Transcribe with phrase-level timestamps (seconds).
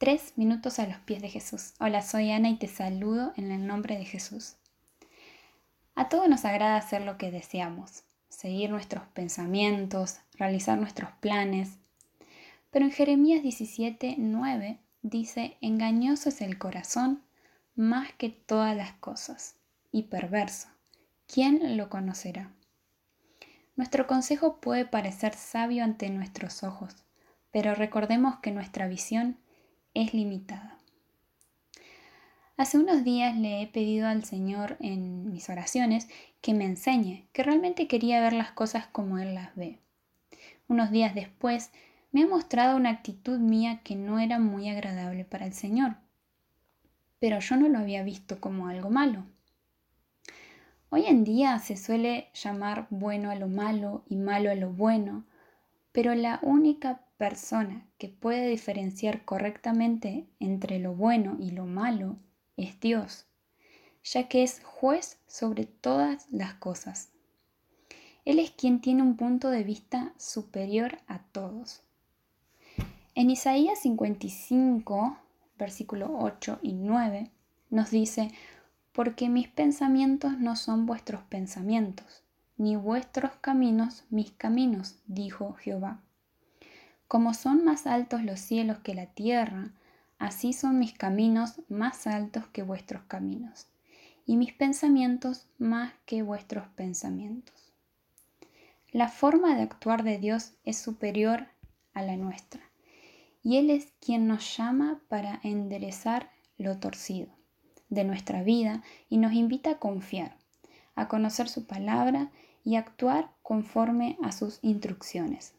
[0.00, 1.74] Tres minutos a los pies de Jesús.
[1.78, 4.54] Hola, soy Ana y te saludo en el nombre de Jesús.
[5.94, 11.76] A todos nos agrada hacer lo que deseamos, seguir nuestros pensamientos, realizar nuestros planes.
[12.70, 17.22] Pero en Jeremías 17, 9 dice, engañoso es el corazón
[17.74, 19.56] más que todas las cosas,
[19.92, 20.68] y perverso.
[21.26, 22.50] ¿Quién lo conocerá?
[23.76, 26.96] Nuestro consejo puede parecer sabio ante nuestros ojos,
[27.50, 29.36] pero recordemos que nuestra visión
[29.94, 30.78] es limitada.
[32.56, 36.08] Hace unos días le he pedido al Señor en mis oraciones
[36.42, 39.78] que me enseñe, que realmente quería ver las cosas como Él las ve.
[40.68, 41.70] Unos días después
[42.12, 45.96] me ha mostrado una actitud mía que no era muy agradable para el Señor,
[47.18, 49.24] pero yo no lo había visto como algo malo.
[50.90, 55.24] Hoy en día se suele llamar bueno a lo malo y malo a lo bueno,
[55.92, 62.16] pero la única persona que puede diferenciar correctamente entre lo bueno y lo malo
[62.56, 63.26] es Dios,
[64.02, 67.10] ya que es juez sobre todas las cosas.
[68.24, 71.82] Él es quien tiene un punto de vista superior a todos.
[73.14, 75.18] En Isaías 55,
[75.58, 77.30] versículo 8 y 9,
[77.68, 78.32] nos dice,
[78.92, 82.24] porque mis pensamientos no son vuestros pensamientos,
[82.56, 86.00] ni vuestros caminos mis caminos, dijo Jehová.
[87.10, 89.72] Como son más altos los cielos que la tierra,
[90.20, 93.66] así son mis caminos más altos que vuestros caminos,
[94.26, 97.72] y mis pensamientos más que vuestros pensamientos.
[98.92, 101.48] La forma de actuar de Dios es superior
[101.94, 102.60] a la nuestra,
[103.42, 107.32] y Él es quien nos llama para enderezar lo torcido
[107.88, 110.36] de nuestra vida y nos invita a confiar,
[110.94, 112.30] a conocer su palabra
[112.62, 115.54] y actuar conforme a sus instrucciones.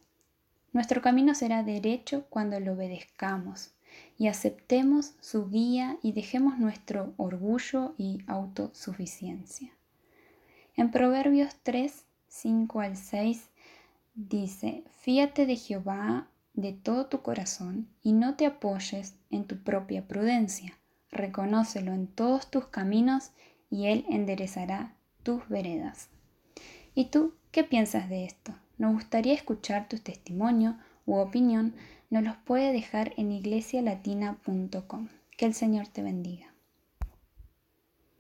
[0.74, 3.72] Nuestro camino será derecho cuando lo obedezcamos
[4.18, 9.74] y aceptemos su guía y dejemos nuestro orgullo y autosuficiencia.
[10.76, 13.50] En Proverbios 3, 5 al 6
[14.16, 20.08] dice, fíate de Jehová de todo tu corazón y no te apoyes en tu propia
[20.08, 20.78] prudencia.
[21.12, 23.32] Reconócelo en todos tus caminos
[23.70, 26.10] y Él enderezará tus veredas.
[26.96, 28.54] ¿Y tú qué piensas de esto?
[28.82, 30.76] Nos gustaría escuchar tu testimonio
[31.06, 31.76] u opinión.
[32.10, 35.08] Nos los puede dejar en iglesialatina.com.
[35.38, 36.51] Que el Señor te bendiga.